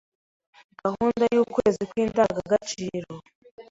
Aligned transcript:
gahunda 0.81 1.23
y’ukwezi 1.35 1.81
kw’indangagaciro. 1.89 3.13